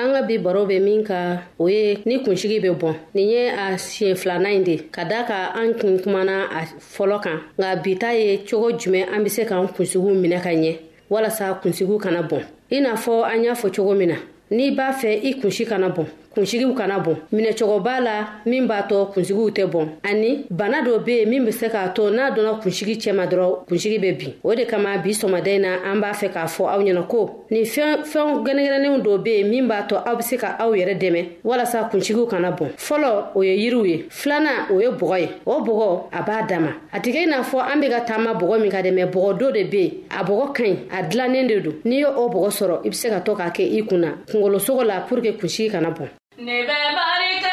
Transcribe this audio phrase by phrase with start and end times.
[0.00, 3.48] an ka bi baro bɛ min ka o ye ni kunsigi bɛ bɔn nin ye
[3.50, 7.76] a siɲɛ filanan in de ka da ka an kun kumana a fɔlɔ kan nka
[7.82, 10.72] bi ta ye cogo jumɛn an bɛ se k'an kunsigiw minɛ ka ɲɛ
[11.10, 14.16] walasa kunsigiw kana bɔn i n'a fɔ an y'a fɔ cogo min na
[14.50, 18.12] n'i b'a fɛ i kunsi kana bɔn kunsigiw kana bɔn minɛcogo b'a la
[18.46, 21.88] min b'a tɔ kunsigiw tɛ bɔn ani bana dɔ be yen min be se k'a
[21.94, 25.68] to n'a donna kunsigi cɛma dɔrɔn kunsigi bɛ bin o de kama bi sɔmaden na
[25.90, 29.48] an b'a fɛ k'a fɔ aw ɲɛna ko nin fɛn fɛnw gɛnɛgɛnɛnenw dɔ be yen
[29.50, 33.24] min b'a tɔ aw be se ka aw yɛrɛ dɛmɛ walasa kunsigiw kana bɔn fɔlɔ
[33.34, 37.00] o ye yiriw ye filanan o ye bɔgɔ ye o bɔgɔ a b'a dama a
[37.00, 39.64] tigɛ i n'a fɔ an be ka taama bɔgɔ min ka dɛmɛ bɔgɔ do de
[39.64, 42.86] be yen a bɔgɔ ka ɲi a dilannen de don n'i ye o bɔgɔ sɔrɔ
[42.86, 45.90] i be se ka to k'a kɛ i kunna kungolosogo la pur ke kunsigi kana
[45.90, 46.06] bɔn
[46.40, 47.50] Never mind.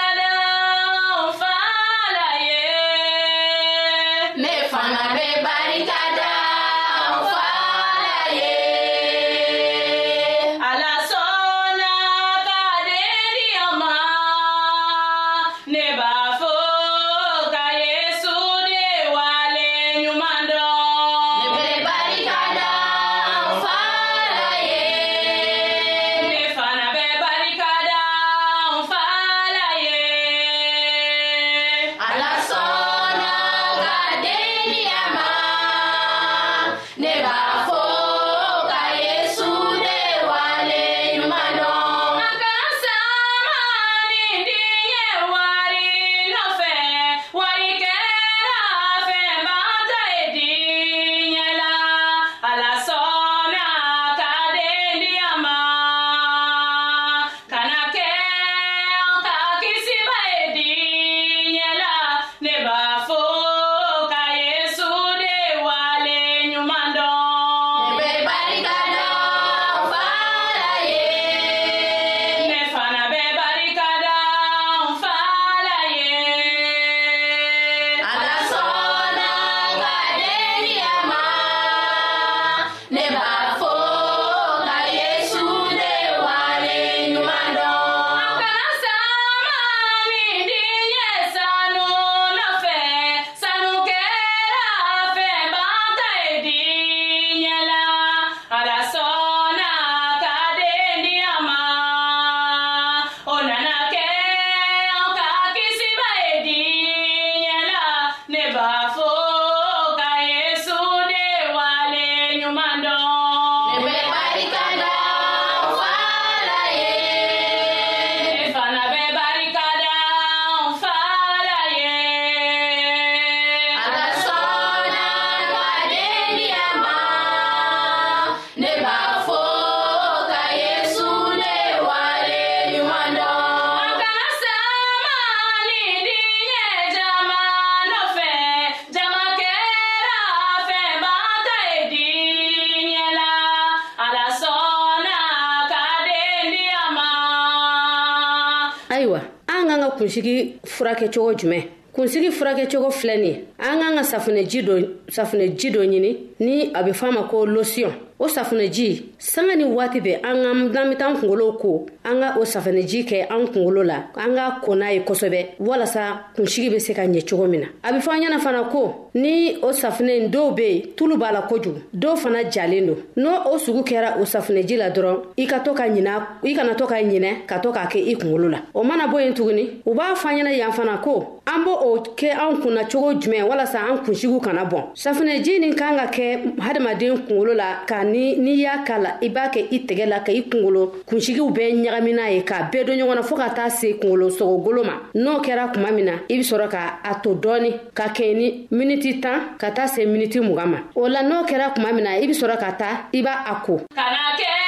[149.15, 151.63] ayiwa an k'an ka kunsigi furakɛ cogo jumɛn
[151.95, 156.83] kunsigi furakɛcogo filɛ nin ye an k'an ka safunɛji dɔ safunɛji dɔ ɲini ni a
[156.83, 160.97] bɛ f'a ma ko losiyɔn o safunɛji sanga ni waati bɛɛ an ka n'an bɛ
[160.97, 164.73] taa an kunkolo ko an ka o safunɛji kɛ an kunkolo la an ka ko
[164.75, 168.11] n'a ye kosɛbɛ walasa kunsigi bɛ se ka ɲɛ cogo min na a bɛ fɔ
[168.13, 171.81] an ɲɛna fana ko ni o safinɛ in dɔw be yen tulu b'a la kojugu
[171.95, 175.73] dɔw fana jalen don n'o o sugu kɛra o safinɛji la dɔrɔn i ka to
[175.73, 178.83] ka ɲina i kana to ka ɲinɛ ka to k'a kɛ i kunkolo la o
[178.83, 182.29] mana bɔ yen tuguni u b'a fɔ ɲɛna yan fana ko an b' o kɛ
[182.33, 187.25] an kunna cogo jumɛn walasa an kunsigiw kana bɔn safinɛji nin kan ka kɛ hadamaden
[187.27, 190.31] kunkolo la ka ni n'i y'a k'a la i b'a kɛ i tɛgɛ la ka
[190.31, 193.69] i kunkolo kunsigiw bɛɛ ɲagami n'a ye k'a bɛɛ don ɲɔgɔn na fɔɔ ka taa
[193.69, 197.29] se kunkolo sogogolo ma n'o kɛra kuma min na i be sɔrɔ ka a to
[197.35, 201.21] dɔɔni ka kɛɲɛ ni miniti miniti tan ka taa se miniti mugan ma o la
[201.23, 204.25] n'o kɛra kuma min na i be sɔrɔ ka taa i b'a a ko kana
[204.39, 204.66] kɛ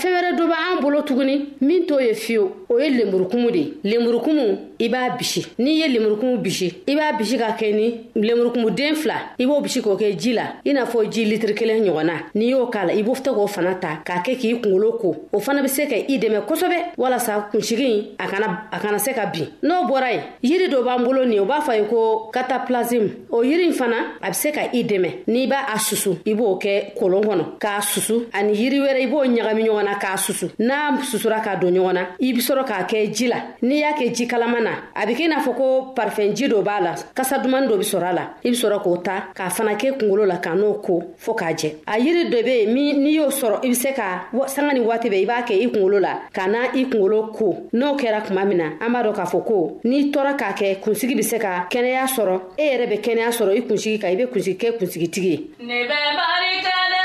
[0.00, 3.58] Fevere dɔ bɛ an an bolo tuguni min t'o ye fiyewu o ye lenburukumu de
[3.58, 8.00] ye lenburukumu i b'a bisi n'i ye lenburukumu bisi i b'a bisi ka kɛ ni
[8.14, 11.84] lenburukumuden fila i b'o bisi k'o kɛ ji la i n'a fɔ ji litiri kelen
[11.84, 14.92] ɲɔgɔnna n'i y'o k'a la i b'o to k'o fana ta k'a kɛ k'i kunkolo
[14.98, 18.98] ko o fana be se ka i dɛmɛ kosɛbɛ walasa kunsigi a kana a kana
[18.98, 20.20] se ka bin n'o bɔra ye
[20.50, 24.14] yiri dɔ b'an bolo nin o b'a fɔ ye ko kataplasime o yiri in fana
[24.22, 27.44] a be se ka i dɛmɛ n'i b'a a susu i b'o kɛ kolon kɔnɔ
[27.60, 31.56] k'a susu ani yiri wɛrɛ i b'o ɲagami ɲɔgɔn na k'a susu n'a susura k'a
[31.56, 34.62] don ɲɔgɔn na i be sɔrɔ k'a kɛ ji la n'i y'a kɛ ji kalaman
[34.62, 37.66] na a be kɛ i n'a fɔ ko parifɛn ji dɔ b'a la kasa duman
[37.66, 40.36] dɔ be sɔrɔ a la i be sɔrɔ k'o ta k'a fana kɛ kungolo la
[40.38, 43.58] ka n'o ko fɔɔ k'a jɛ a yiri dɔ be yen min n'i y'o sɔrɔ
[43.64, 46.46] i be se ka sanga ni waati bɛ i b'a kɛ i kungolo la ka
[46.46, 49.80] na i kungolo ko n'o kɛra kuma min na an b'a dɔn k'a fɔ ko
[49.84, 53.56] n'i tɔɔra k'a kɛ kunsigi be se ka kɛnɛya sɔrɔ e yɛrɛ be kɛnɛya sɔrɔ
[53.58, 56.99] i kunsigi kan i be kunsigi kɛ kunsigitigi ye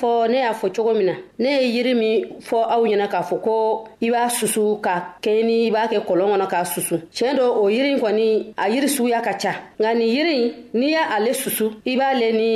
[0.00, 3.22] fɔ ne y'a fɔ cogo min na ne ye yiri min fɔ aw ɲɛna k'a
[3.22, 6.96] fɔ ko i b'a susu ka kɛɲɛ ni i b'a kɛ kɔlɔn kɔnɔ k'a susu
[7.14, 8.26] tiɲɛ dɔ o yiri kɔni
[8.56, 10.36] a yiri suguya ka ca nka nin yiri
[10.74, 12.50] n'i y'ale susu i b'ale ni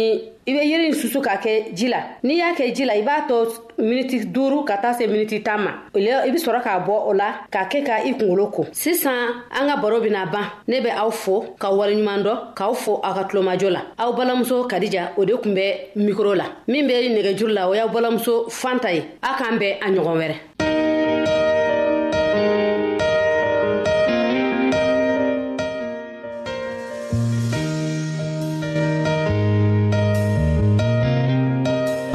[0.50, 3.23] i bɛ yiri susu ka kɛ ji la n'i y'a kɛ ji la i b'a
[3.28, 3.35] to
[3.78, 6.00] miniti duuru ka taa se miniti tan ma i
[6.33, 9.76] bɛ sɔrɔ k'a bɔ o la k'a kɛ ka i kunkolo ko sisan an ka
[9.80, 13.71] baro bɛna ban ne bɛ aw fo ka waleɲuman dɔ k'aw fo aw ka tulomajo
[13.71, 15.64] la aw balamuso kadija o de kun bɛ
[15.97, 19.87] mikro la min bɛ nɛgɛjuru la o y'aw balamuso fanta ye aw k'an bɛn a
[19.90, 20.35] ɲɔgɔn wɛrɛ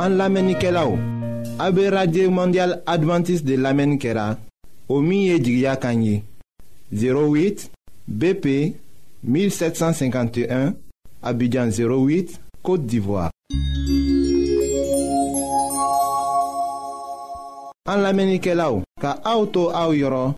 [0.05, 0.99] An lamenike la ou,
[1.57, 4.37] abe Radye Mondial Adventist de lamenikera,
[4.87, 6.21] o miye di gya kanyi,
[6.93, 7.71] 08
[8.07, 8.45] BP
[9.23, 10.75] 1751,
[11.23, 13.31] abidjan 08, Kote d'Ivoire.
[17.89, 20.35] An lamenike la ou, ka aoutou aou yoron,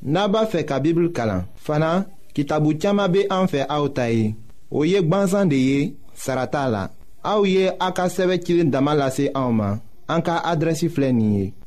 [0.00, 4.32] naba fe ka bibl kalan, fana ki tabou tchama be anfe aoutayi,
[4.72, 5.82] o yek banzan de ye,
[6.14, 6.86] sarata la.
[7.22, 8.40] aw ye a ka sɛbɛ
[9.34, 9.80] Ama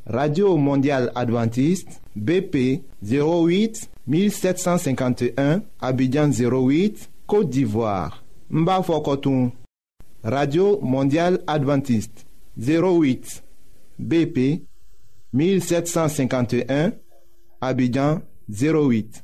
[0.06, 8.66] radio mondial adventiste bp 08 1751 abidjan 08 côte d'ivoire n
[10.24, 12.26] radio mondial adventiste
[12.60, 13.44] 08
[14.00, 14.62] bp
[15.34, 16.92] 1751
[17.62, 19.24] abidjan 08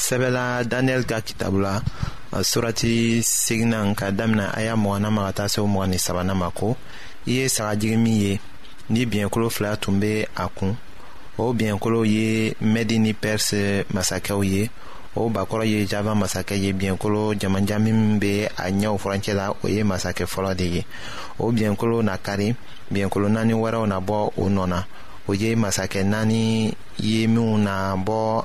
[0.00, 1.82] sɛbɛla daniyɛli ka kitabu la
[2.32, 5.98] uh, surati seginan ka damina a y'a mɔgɔna ma ka taa se o mɔgɔ ni
[5.98, 6.76] sabana ma ko
[7.26, 8.40] i ye sagajigi min ye
[8.88, 10.74] ni biɲɛkolo fila tun be a kun
[11.38, 14.70] o biɲɛkolo ye mɛdi ni pɛrisi masakɛw ye
[15.16, 19.68] o bakɔrɔ ye java masakɛ ye biɲɛkolo jamanja min be a ɲɛw furancɛ la o
[19.68, 20.84] ye masakɛ fɔlɔ de ye
[21.38, 22.54] o biɲɛkolo na kari
[22.92, 24.82] biɲɛkolo naani wɛrɛw na bɔ o nɔ na
[25.28, 28.44] o ye masakɛ naani ye minw na bɔ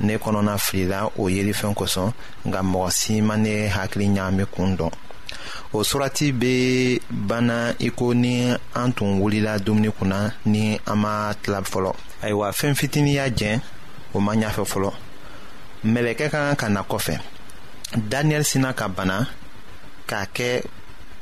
[0.00, 2.08] ne kɔnɔna filila o yelifɛn kosɔn
[2.46, 4.90] nka mɔgɔ si ma ne hakili ɲaami kun dɔn
[5.76, 11.32] o surati be banna i ko ni an tun wulila dumuni kunna ni an ma
[11.42, 13.60] tila fɔlɔ ayiwa fɛɛn fitini y'a jɛn
[14.14, 14.90] o ma ɲafɛ fɔlɔ
[15.92, 17.16] mɛlɛkɛ ka kan ka na kɔfɛ
[18.10, 19.26] daniyɛli sina ka bana
[20.08, 20.64] k'a kɛ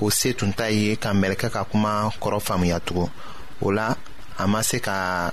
[0.00, 3.10] o se tun ta ye ka mɛlɛkɛ ka kuma kɔrɔ faamuya tugun
[3.60, 3.94] o la
[4.38, 5.32] a ma se ka